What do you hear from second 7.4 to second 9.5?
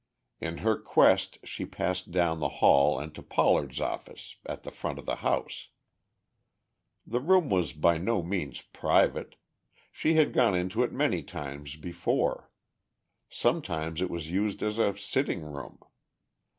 was by no means private;